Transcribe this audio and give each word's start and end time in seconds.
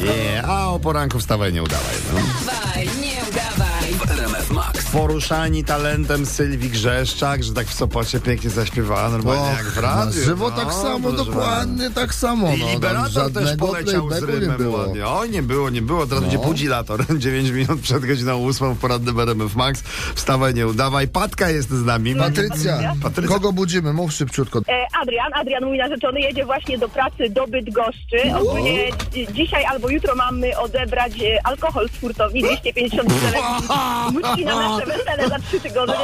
Yeah, 0.00 0.48
a 0.48 0.72
o 0.72 0.78
poranku 0.80 1.20
wstawaj 1.20 1.52
nie 1.52 1.62
udawaj. 1.62 1.96
No. 2.08 2.24
Dawaj, 2.48 2.88
nie 3.04 3.20
udawaj. 3.20 3.88
RMF 4.16 4.48
Max. 4.50 4.69
Poruszani 4.92 5.64
talentem 5.64 6.26
Sylwii 6.26 6.70
Grzeszczak, 6.70 7.42
że 7.44 7.52
tak 7.52 7.66
w 7.66 7.74
Sopocie 7.74 8.20
pięknie 8.20 8.50
zaśpiewała, 8.50 9.08
normalnie 9.08 9.48
jak 9.56 9.64
w 9.66 9.78
radiu. 9.78 10.04
Na 10.20 10.24
żywo 10.24 10.50
no, 10.50 10.56
tak 10.56 10.72
samo, 10.72 11.12
dokładnie 11.12 11.90
tak 11.90 12.14
samo. 12.14 12.52
I 12.54 12.58
No, 12.60 12.68
Liberator 12.70 13.32
też 13.32 13.56
poleciał 13.56 14.10
z 14.10 14.22
rymem 14.22 14.56
było. 14.56 14.78
ładnie. 14.78 15.06
O, 15.06 15.26
nie 15.26 15.42
było, 15.42 15.70
nie 15.70 15.82
było. 15.82 16.06
Teraz 16.06 16.20
będzie 16.24 16.38
budzilator. 16.38 17.04
9 17.18 17.50
minut 17.60 17.80
przed 17.80 18.06
godziną 18.06 18.46
8 18.46 18.74
w 18.74 18.78
poradnym 18.78 19.20
RMF 19.20 19.56
Max. 19.56 19.82
Wstawaj, 20.14 20.54
nie 20.54 20.66
udawaj. 20.66 21.08
Patka 21.08 21.50
jest 21.50 21.70
z 21.70 21.84
nami. 21.84 22.14
Patrycja, 22.16 22.94
Patrycja. 23.02 23.34
kogo 23.36 23.52
budzimy? 23.52 23.92
Mów 23.92 24.12
szybciutko. 24.12 24.58
E, 24.68 24.86
Adrian, 25.02 25.32
Adrian, 25.34 25.64
mój 25.64 25.78
narzeczony, 25.78 26.20
jedzie 26.20 26.44
właśnie 26.44 26.78
do 26.78 26.88
pracy 26.88 27.28
do 27.30 27.46
Bydgoszczy. 27.46 28.34
Ogólnie 28.40 28.90
dzi- 29.12 29.32
dzisiaj 29.32 29.64
albo 29.64 29.88
jutro 29.90 30.14
mamy 30.14 30.58
odebrać 30.58 31.12
e, 31.22 31.46
alkohol 31.46 31.88
z 31.96 32.00
hurtowni 32.00 32.42
250 32.42 33.08
butelek 33.08 33.42
wódki 34.12 34.44
na 34.44 34.54
nasze 34.86 34.98
wesele 34.98 35.28
za 35.28 35.38
trzy 35.38 35.60
tygodnie. 35.60 35.94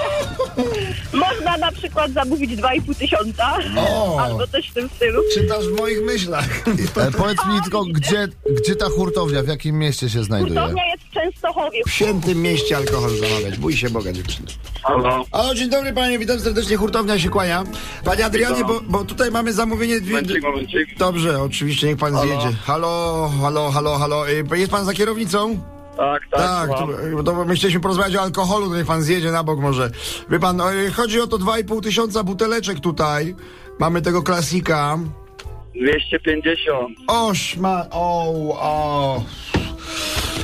Można 1.12 1.56
na 1.56 1.72
przykład 1.72 2.12
zamówić 2.12 2.50
2,5 2.50 2.94
tysiąca 2.98 3.58
O! 3.78 4.20
albo 4.20 4.46
coś 4.46 4.70
w 4.70 4.74
tym 4.74 4.88
stylu. 4.88 5.22
Czytasz 5.34 5.68
w 5.68 5.78
moich 5.78 6.02
myślach. 6.04 6.48
E, 6.96 7.10
powiedz 7.12 7.38
mi 7.46 7.62
tylko, 7.62 7.84
gdzie, 7.84 8.28
gdzie 8.62 8.76
ta 8.76 8.86
hurtownia, 8.88 9.42
w 9.42 9.48
jakim 9.48 9.78
mieście 9.78 10.10
się 10.10 10.24
znajduje? 10.24 10.60
Hurtownia 10.60 10.82
jest 10.86 11.04
w 11.04 11.10
Częstochowie. 11.10 11.80
W 11.86 11.90
świętym 11.90 12.42
mieście 12.42 12.76
alkohol 12.76 13.10
zamawiać. 13.10 13.58
Bój 13.58 13.76
się 13.76 13.90
Boga, 13.90 14.12
dziewczyny. 14.12 14.48
Halo, 14.82 15.24
O, 15.32 15.54
dzień 15.54 15.70
dobry 15.70 15.92
panie, 15.92 16.18
witam 16.18 16.40
serdecznie, 16.40 16.76
hurtownia 16.76 17.18
się 17.18 17.28
kłania. 17.28 17.64
Panie 18.04 18.26
Adrianie, 18.26 18.64
bo, 18.64 18.80
bo 18.88 19.04
tutaj 19.04 19.30
mamy 19.30 19.52
zamówienie... 19.52 20.00
Dwie... 20.00 20.14
momencik, 20.14 20.42
momencik. 20.42 20.98
Dobrze, 20.98 21.42
oczywiście, 21.42 21.86
niech 21.86 21.96
pan 21.96 22.14
Halo? 22.14 22.26
zjedzie. 22.26 22.56
Halo, 22.64 23.30
halo, 23.42 23.70
halo, 23.70 23.98
halo. 23.98 24.28
Y, 24.30 24.44
Jest 24.58 24.70
pan 24.70 24.84
za 24.84 24.94
kierownicą? 24.94 25.58
Tak, 25.96 26.22
tak, 26.30 26.40
Tak, 26.40 26.68
to, 27.16 27.22
to 27.22 27.44
my 27.44 27.54
chcieliśmy 27.54 27.80
porozmawiać 27.80 28.16
o 28.16 28.20
alkoholu, 28.22 28.74
niech 28.74 28.86
pan 28.86 29.02
zjedzie 29.02 29.32
na 29.32 29.42
bok 29.44 29.60
może. 29.60 29.90
Wie 30.30 30.38
pan, 30.38 30.60
y, 30.60 30.92
chodzi 30.92 31.20
o 31.20 31.26
to 31.26 31.38
2,5 31.38 31.82
tysiąca 31.82 32.22
buteleczek 32.24 32.80
tutaj. 32.80 33.34
Mamy 33.78 34.02
tego 34.02 34.22
klasika. 34.22 34.98
250. 35.74 36.98
Ośma, 37.08 37.86
o, 37.90 38.32
o. 38.60 39.22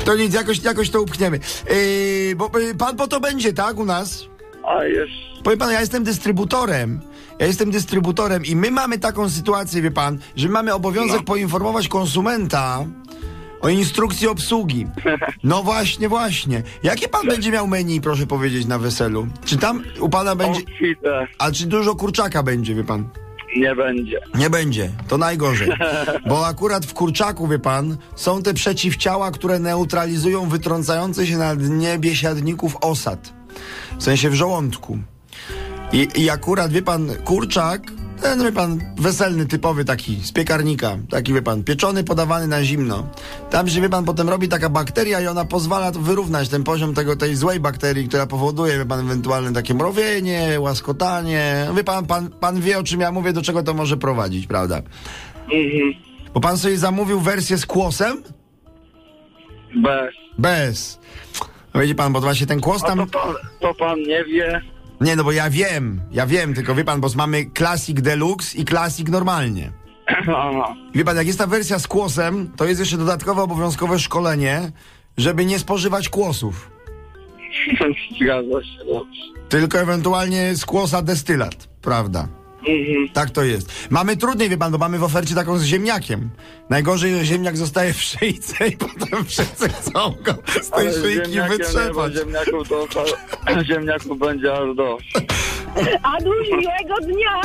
To 0.05 0.17
nic, 0.17 0.35
jakoś, 0.35 0.63
jakoś 0.63 0.91
to 0.91 1.03
upchniemy. 1.03 1.39
Yy, 1.71 2.37
bo 2.37 2.51
pan 2.79 2.97
po 2.97 3.07
to 3.09 3.21
będzie, 3.21 3.53
tak, 3.53 3.79
u 3.79 3.85
nas? 3.85 4.25
A 4.67 4.85
jest. 4.85 5.13
Powiem 5.45 5.59
panu, 5.59 5.73
ja 5.73 5.81
jestem 5.81 6.05
dystrybutorem. 6.05 7.01
Ja 7.39 7.47
jestem 7.47 7.71
dystrybutorem 7.71 8.45
i 8.45 8.57
my 8.57 8.71
mamy 8.71 8.99
taką 8.99 9.31
sytuację, 9.31 9.83
wie 9.83 9.91
pan, 9.91 10.19
że 10.37 10.49
mamy 10.49 10.75
obowiązek 10.75 11.17
No. 11.17 11.23
poinformować 11.23 11.89
konsumenta 11.89 12.85
o 13.63 13.69
instrukcji 13.69 14.29
obsługi. 14.29 14.87
No 15.45 15.63
właśnie, 15.63 16.09
właśnie. 16.09 16.63
Jakie 16.83 17.09
pan 17.09 17.27
będzie 17.27 17.51
miał 17.51 17.67
menu, 17.67 18.01
proszę 18.01 18.27
powiedzieć, 18.27 18.67
na 18.67 18.79
weselu? 18.79 19.27
Czy 19.45 19.57
tam 19.57 19.83
u 20.01 20.09
pana 20.09 20.37
będzie... 20.37 20.61
Obfite. 20.61 21.27
A 21.39 21.53
czy 21.53 21.67
dużo 21.67 21.95
kurczaka 21.95 22.43
będzie, 22.43 22.75
wie 22.75 22.85
pan? 22.85 23.09
Nie 23.57 23.75
będzie. 23.75 24.21
Nie 24.35 24.51
będzie, 24.51 24.91
to 25.09 25.19
najgorzej. 25.19 25.69
Bo 26.29 26.47
akurat 26.47 26.87
w 26.87 26.95
kurczaku, 26.95 27.49
wie 27.49 27.59
pan, 27.59 27.97
są 28.17 28.43
te 28.43 28.55
przeciwciała, 28.55 29.31
które 29.31 29.59
neutralizują 29.59 30.49
wytrącające 30.49 31.27
się 31.27 31.37
na 31.37 31.57
dnie 31.57 31.99
biesiadników 31.99 32.77
osad. 32.81 33.33
W 33.99 34.03
sensie 34.03 34.31
w 34.31 34.35
żołądku. 34.35 34.99
I, 35.93 36.09
I 36.17 36.31
akurat, 36.31 36.73
wie 36.73 36.83
pan, 36.83 37.11
kurczak, 37.25 37.83
ten, 38.23 38.45
wie 38.45 38.53
pan, 38.53 38.81
weselny, 38.97 39.47
typowy 39.47 39.85
taki, 39.85 40.17
z 40.17 40.33
piekarnika, 40.33 40.99
taki, 41.11 41.33
wie 41.33 41.43
pan, 41.43 41.65
pieczony, 41.65 42.05
podawany 42.05 42.47
na 42.49 42.65
zimno. 42.65 43.07
Tam 43.51 43.69
się, 43.69 43.81
wie 43.81 43.89
pan, 43.89 44.05
potem 44.05 44.29
robi 44.29 44.49
taka 44.49 44.69
bakteria 44.69 45.21
i 45.21 45.27
ona 45.27 45.45
pozwala 45.45 45.93
to 45.93 45.99
wyrównać 45.99 46.49
ten 46.49 46.65
poziom 46.65 46.95
tego, 46.95 47.17
tej 47.17 47.37
złej 47.37 47.61
bakterii, 47.61 48.09
która 48.09 48.27
powoduje, 48.27 48.79
wie 48.79 48.87
pan, 48.87 49.01
ewentualne 49.01 49.53
takie 49.53 49.75
mrowienie, 49.75 50.61
łaskotanie. 50.61 51.69
Wie 51.77 51.85
pan, 51.85 52.07
pan, 52.07 52.31
pan 52.31 52.61
wie, 52.61 52.79
o 52.79 52.83
czym 52.83 53.01
ja 53.01 53.13
mówię, 53.13 53.33
do 53.33 53.43
czego 53.43 53.63
to 53.63 53.75
może 53.75 53.97
prowadzić, 53.97 54.47
prawda? 54.47 54.83
Mhm. 55.45 55.95
Bo 56.35 56.41
pan 56.41 56.59
sobie 56.59 56.79
zamówił 56.79 57.21
wersję 57.21 57.59
z 57.59 57.67
kłosem? 57.67 58.23
Bez. 59.77 60.15
Bez. 60.39 61.01
No 61.75 61.81
Widzi 61.81 61.95
pan, 61.95 62.13
bo 62.13 62.21
właśnie 62.21 62.47
ten 62.47 62.61
kłos 62.61 62.83
tam... 62.83 62.99
to 62.99 63.07
pan, 63.07 63.35
to 63.61 63.75
pan 63.75 63.99
nie 63.99 64.25
wie. 64.25 64.72
Nie, 65.03 65.17
no 65.17 65.25
bo 65.25 65.33
ja 65.33 65.51
wiem, 65.51 66.01
ja 66.11 66.27
wiem, 66.27 66.55
tylko 66.55 66.75
wie 66.75 66.85
pan, 66.85 67.01
bo 67.01 67.09
mamy 67.17 67.51
Classic 67.59 68.03
Deluxe 68.03 68.59
i 68.59 68.65
Classic 68.65 69.09
normalnie. 69.09 69.73
Aha. 70.07 70.75
Wie 70.95 71.05
pan, 71.05 71.17
jak 71.17 71.27
jest 71.27 71.39
ta 71.39 71.47
wersja 71.47 71.79
z 71.79 71.87
kłosem, 71.87 72.53
to 72.57 72.65
jest 72.65 72.81
jeszcze 72.81 72.97
dodatkowe 72.97 73.43
obowiązkowe 73.43 73.99
szkolenie, 73.99 74.73
żeby 75.17 75.45
nie 75.45 75.59
spożywać 75.59 76.09
kłosów. 76.09 76.71
Zgadza 78.21 78.65
się, 78.65 78.79
dobrze. 78.79 79.23
Tylko 79.49 79.79
ewentualnie 79.81 80.57
z 80.57 80.67
kłosa 80.67 81.03
destylat, 81.03 81.69
prawda? 81.83 82.29
Mhm. 82.69 83.09
Tak 83.13 83.31
to 83.31 83.43
jest. 83.45 83.71
Mamy 83.91 84.17
trudniej, 84.17 84.49
wie 84.49 84.57
pan, 84.59 84.73
bo 84.73 84.79
mamy 84.79 84.99
w 84.99 85.05
ofercie 85.05 85.35
taką 85.35 85.59
z 85.59 85.63
ziemniakiem. 85.65 86.31
Najgorzej, 86.71 87.15
że 87.19 87.25
ziemniak 87.25 87.57
zostaje 87.57 87.93
w 87.93 88.03
szyjce 88.03 88.69
i 88.69 88.77
potem 88.99 89.25
wszyscy 89.25 89.69
chcą 89.69 90.15
go 90.23 90.35
z 90.63 90.71
tej 90.71 90.89
Ale 90.89 90.93
szyjki 90.93 91.33
ziemniakiem 91.33 91.43
nie, 91.43 91.49
wytrzepać. 91.59 92.13
ziemniaków 92.15 92.69
to 92.69 93.65
ziemniaków 93.75 94.19
będzie 94.19 94.53
aż 94.53 94.77
dość. 94.77 95.13
Aduś, 96.17 96.49
miłego 96.51 97.01
dnia! 97.03 97.41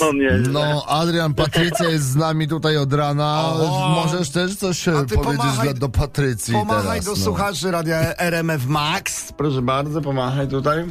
No 0.00 0.12
nie. 0.12 0.30
No, 0.30 0.84
Adrian, 0.88 1.34
Patrycja 1.34 1.88
jest 1.88 2.04
z 2.04 2.16
nami 2.16 2.48
tutaj 2.48 2.76
od 2.76 2.92
rana. 2.92 3.42
O! 3.54 3.88
Możesz 4.04 4.30
też 4.30 4.56
coś 4.56 4.88
e, 4.88 4.92
A 4.98 5.04
powiedzieć 5.04 5.16
pomachaj- 5.46 5.74
do 5.78 5.88
Patrycji 5.88 6.54
Pomachaj 6.54 6.84
teraz. 6.84 7.04
do 7.04 7.10
no. 7.10 7.16
słuchaczy 7.16 7.70
radia 7.70 8.16
RMF 8.16 8.66
Max. 8.66 9.32
Proszę 9.32 9.62
bardzo, 9.62 10.00
pomachaj 10.00 10.48
tutaj. 10.48 10.84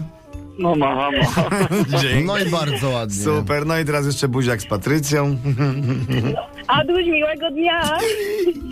No 0.59 0.75
macha, 0.75 1.11
macha. 1.17 1.49
Dzięki. 2.01 2.25
No 2.25 2.37
i 2.39 2.49
bardzo 2.49 2.89
ładnie. 2.89 3.23
Super, 3.23 3.65
no 3.65 3.79
i 3.79 3.85
teraz 3.85 4.05
jeszcze 4.05 4.27
buziak 4.27 4.61
z 4.61 4.65
Patrycją. 4.65 5.37
Aduś, 6.67 7.05
miłego 7.05 7.51
dnia! 7.51 7.97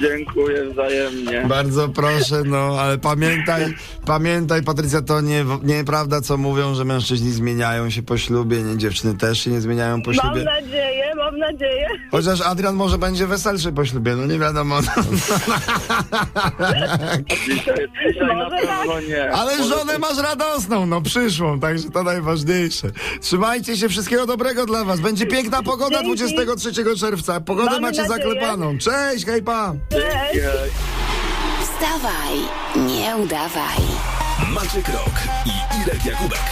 Dziękuję 0.02 0.66
wzajemnie. 0.74 1.46
Bardzo 1.50 1.90
proszę, 1.90 2.44
no 2.46 2.78
ale 2.80 2.98
pamiętaj, 2.98 3.74
pamiętaj 4.06 4.64
Patrycja, 4.64 5.02
to 5.02 5.22
nie, 5.22 5.46
nieprawda 5.64 6.22
co 6.22 6.38
mówią, 6.38 6.76
że 6.76 6.86
mężczyźni 6.86 7.32
zmieniają 7.32 7.90
się 7.90 8.04
po 8.04 8.18
ślubie, 8.18 8.62
nie 8.64 8.78
dziewczyny 8.78 9.18
też 9.18 9.40
się 9.40 9.52
nie 9.52 9.62
zmieniają 9.62 10.02
po 10.02 10.14
ślubie. 10.14 10.44
mam 10.46 10.64
nadzieję. 10.64 10.91
Chociaż 12.12 12.42
Adrian 12.42 12.76
może 12.76 12.98
będzie 12.98 13.28
weselszy 13.28 13.72
po 13.72 13.86
ślubie, 13.86 14.16
no 14.16 14.26
nie 14.26 14.40
wiadomo. 14.40 14.80
Dzisiaj, 17.46 17.88
dzisiaj 18.08 18.38
na 18.38 18.50
tak. 18.50 18.62
pewno 18.62 19.00
nie. 19.02 19.32
Ale 19.32 19.64
żonę 19.64 20.00
masz 20.00 20.18
radosną, 20.18 20.86
no 20.86 21.02
przyszłą, 21.02 21.60
także 21.60 21.90
to 21.90 22.04
najważniejsze. 22.04 22.88
Trzymajcie 23.22 23.78
się, 23.78 23.90
wszystkiego 23.90 24.26
dobrego 24.26 24.66
dla 24.66 24.84
was. 24.84 25.00
Będzie 25.00 25.26
piękna 25.26 25.64
pogoda 25.64 26.04
Dzięki. 26.04 26.36
23 26.36 26.96
czerwca. 27.00 27.42
Pogodę 27.42 27.70
Mamy 27.70 27.82
macie 27.82 28.02
nadzieję. 28.02 28.20
zaklepaną. 28.20 28.78
Cześć, 28.78 29.26
hej 29.26 29.44
pa! 29.44 29.74
Cześć! 29.90 30.40
Wstawaj, 31.64 32.38
nie 32.76 33.16
udawaj. 33.24 33.78
Maciek 34.54 34.88
Rok 34.88 35.14
i 35.46 35.82
Irek 35.82 36.06
Jakubek. 36.06 36.40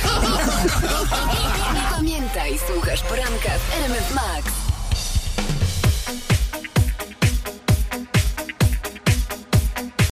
Pamiętaj, 1.95 2.59
słuchasz 2.73 3.01
poranka 3.01 3.49
w 3.49 3.83
RMF 3.83 4.15
Max. 4.15 4.68